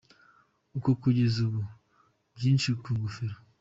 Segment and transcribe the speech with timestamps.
[0.83, 1.61] ko kugeza ubu.
[2.35, 3.37] byinshi ku ngofero.